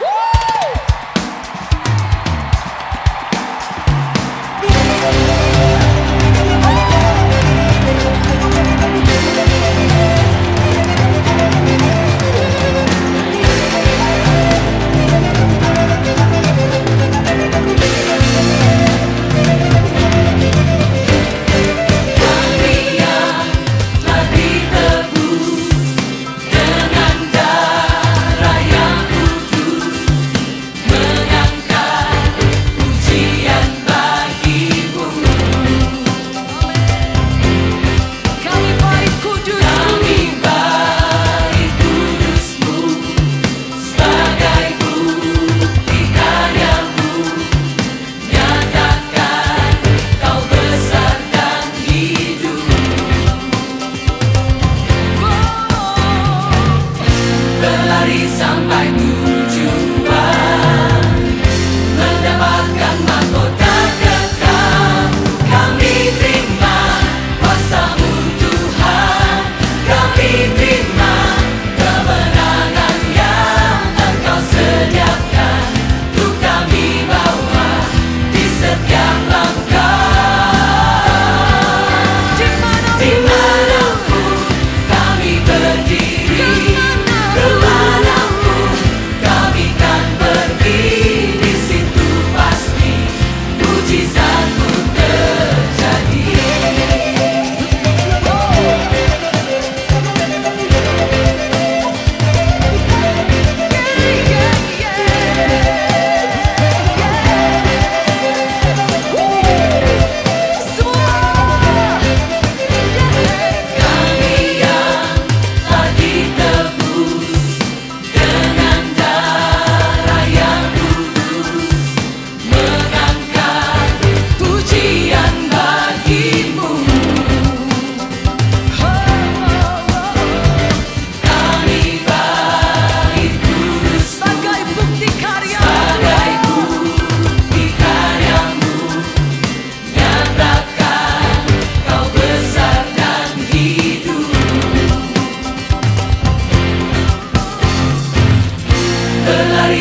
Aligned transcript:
Kami 0.00 0.29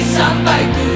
sampai 0.00 0.64
tujuan 0.72 0.91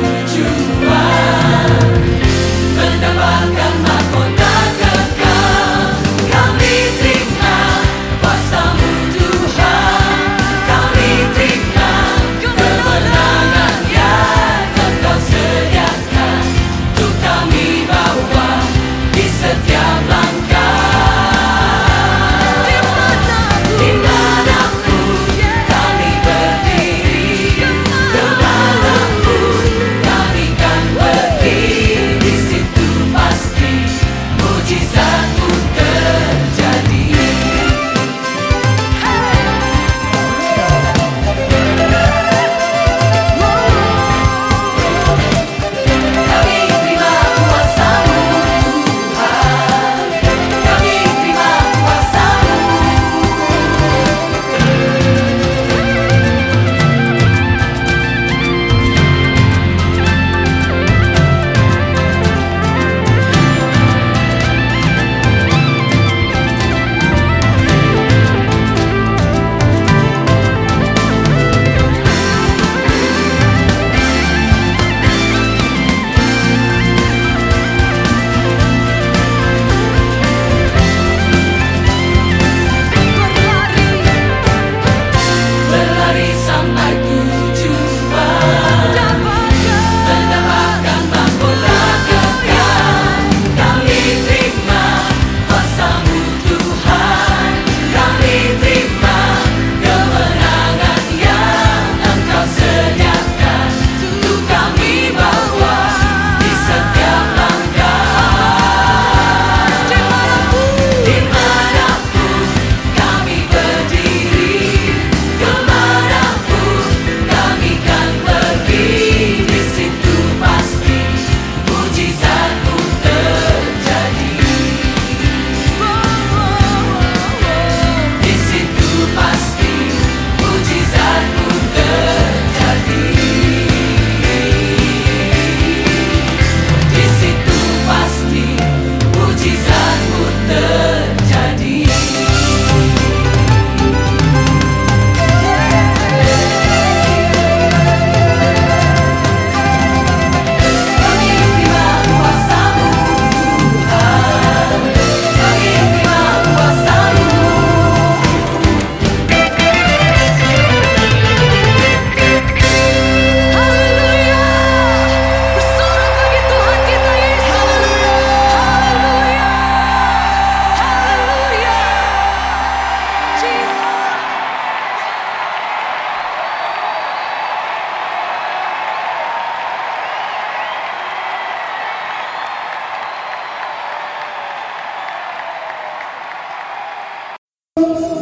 Música 187.78 188.15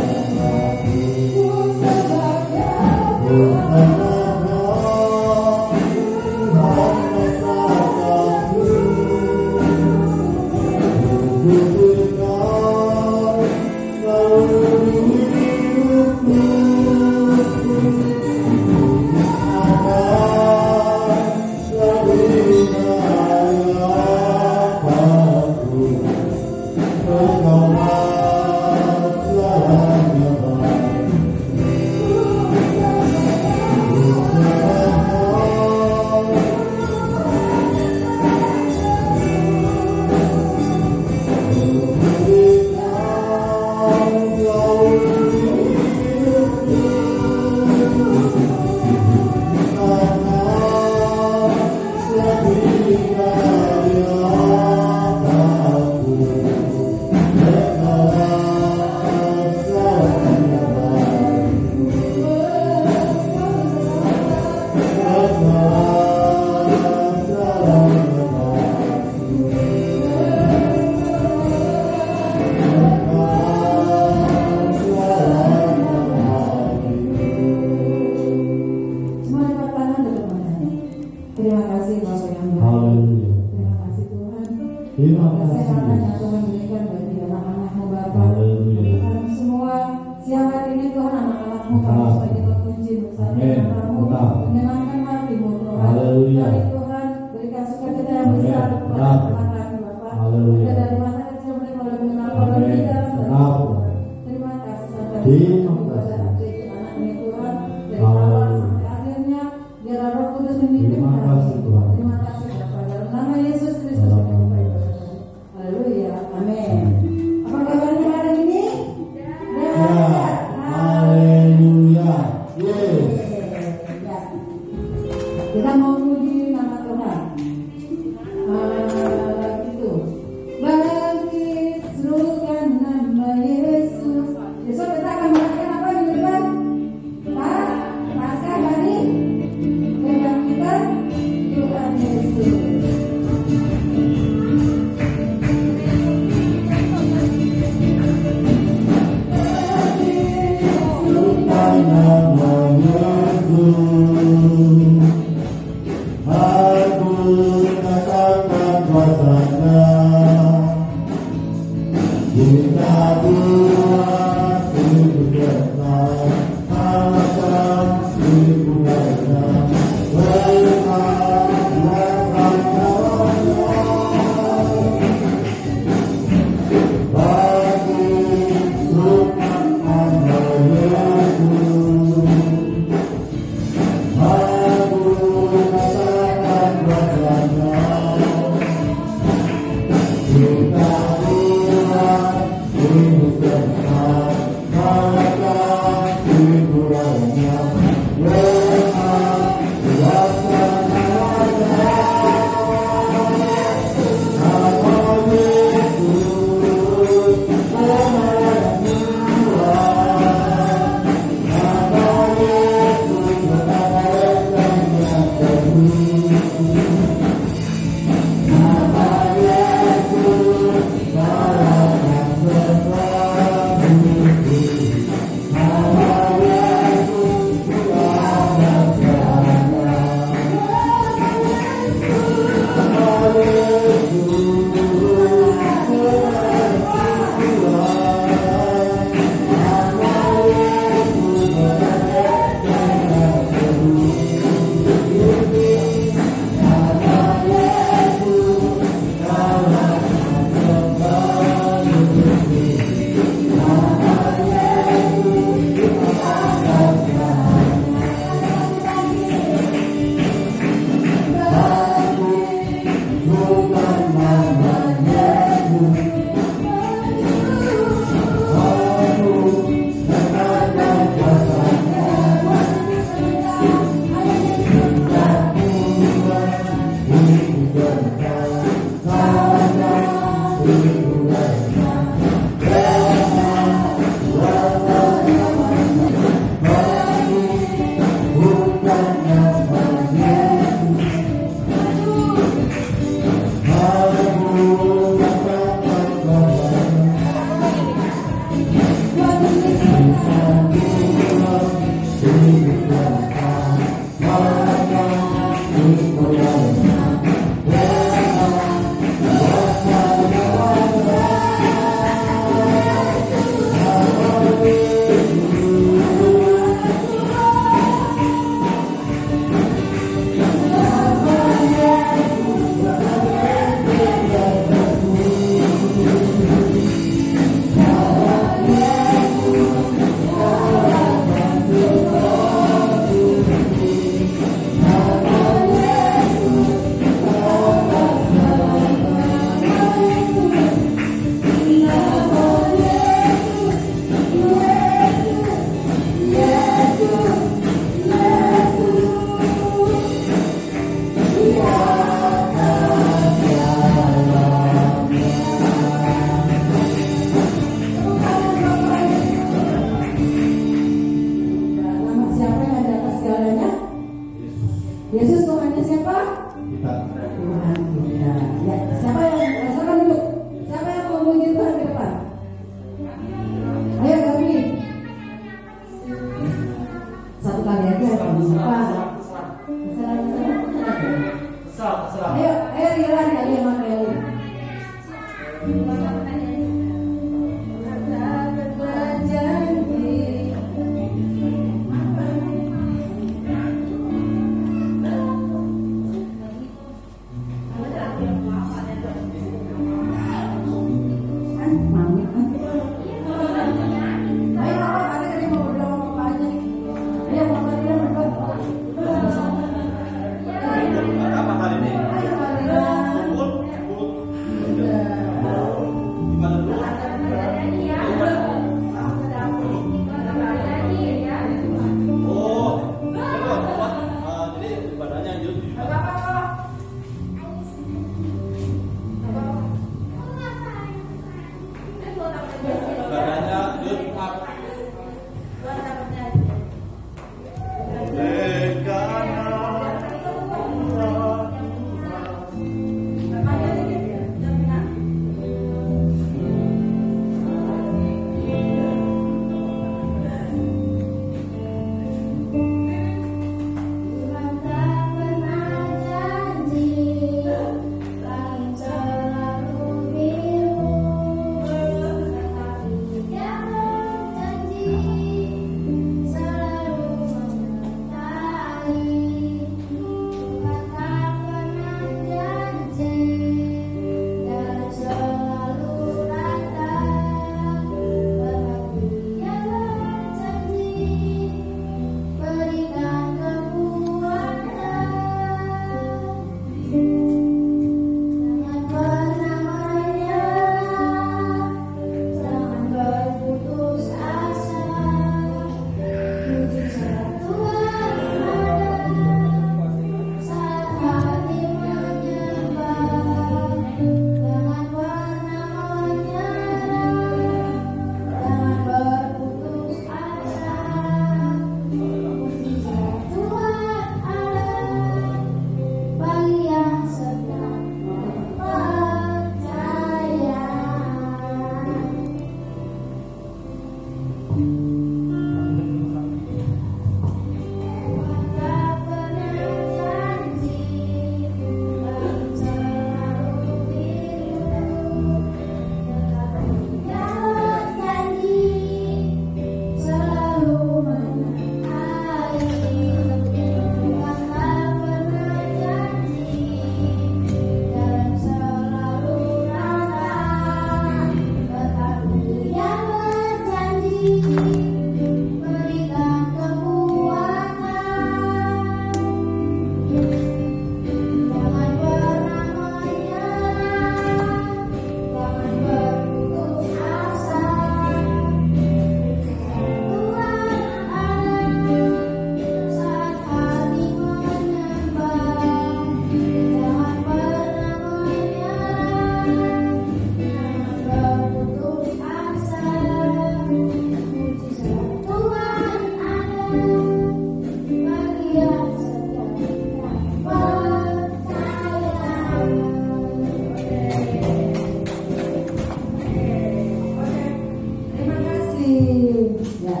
Ya. 599.84 600.00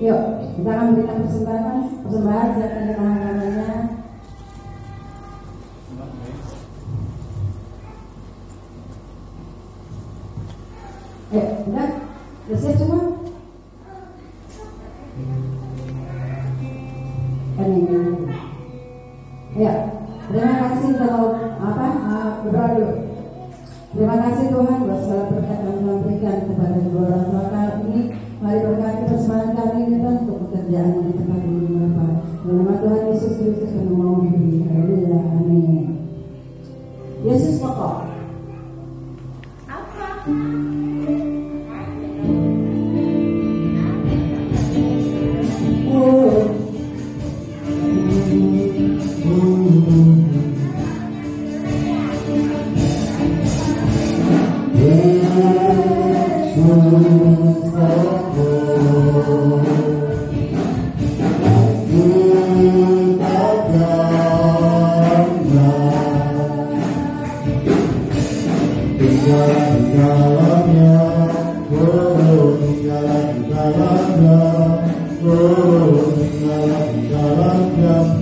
Yuk, 0.00 0.20
kita 0.56 0.68
akan 0.72 0.86
memberikan 0.90 1.18
persembahan, 1.28 1.76
persembahan 2.02 2.48
silakan 2.56 2.84
dengan 2.88 3.16
tangannya. 3.20 3.99
Yesus 37.24 37.60
kotor. 37.60 37.99
Sharanjam, 73.72 74.82
Govinda 75.22 76.56
Sharanjam. 77.08 78.19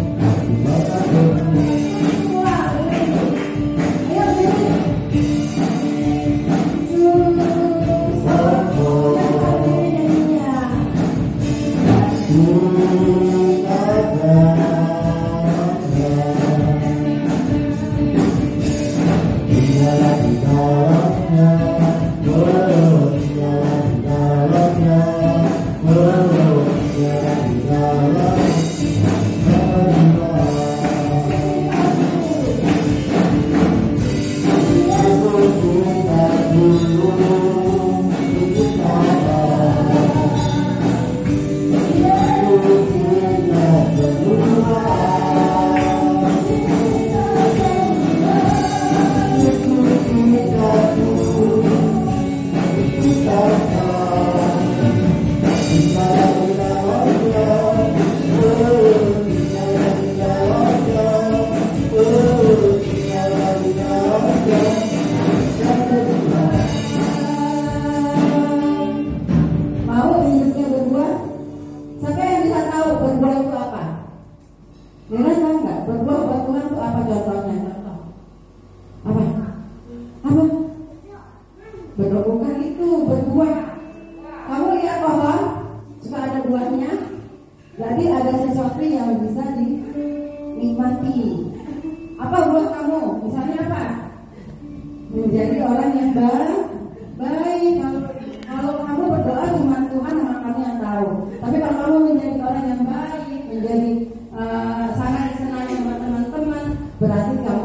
Apa 76.78 77.00
contohnya? 77.02 77.67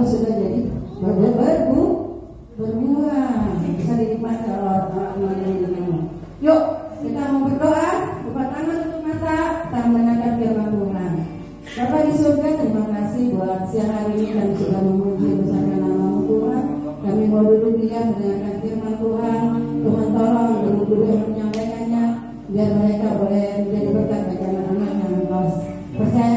Kamu 0.03 0.19
sudah 0.19 0.35
jadi 0.35 0.61
berbu 0.99 1.27
berbu 1.39 1.83
berbuah. 2.59 3.55
Bisa 3.79 3.93
dinikmati 3.95 4.51
oleh 4.51 4.83
orang-orang 4.91 5.39
yang 5.47 5.59
kamu. 5.63 5.99
Yuk, 6.43 6.61
kita 6.99 7.23
mau 7.31 7.47
berdoa, 7.47 7.89
buka 8.27 8.43
tangan 8.51 8.77
tutup 8.83 9.01
mata, 9.07 9.39
kita 9.63 9.79
mendengarkan 9.87 10.33
firman 10.43 10.69
Tuhan. 10.75 11.11
Bapak 11.63 12.01
di 12.03 12.13
surga, 12.19 12.49
terima 12.59 12.83
kasih 12.91 13.23
buat 13.31 13.59
siang 13.71 13.91
hari 13.95 14.13
ini 14.19 14.27
kami 14.35 14.53
sudah 14.59 14.81
memuji 14.83 15.27
bersama 15.39 15.71
namamu 15.79 16.19
Tuhan. 16.27 16.63
Kami 16.99 17.23
mau 17.31 17.43
duduk 17.47 17.73
diam 17.79 18.05
mendengarkan 18.11 18.55
firman 18.59 18.95
Tuhan. 18.99 19.41
Tuhan 19.87 20.07
tolong 20.11 20.51
guru-guru 20.67 21.03
yang 21.15 21.23
menyampaikannya, 21.31 22.03
biar 22.51 22.69
mereka 22.75 23.07
boleh 23.23 23.47
menjadi 23.63 23.89
berkat 23.95 24.21
bagi 24.27 24.43
anak-anak 24.51 24.91
yang 24.99 25.13
engkau 25.15 25.47
percayakan 25.93 26.32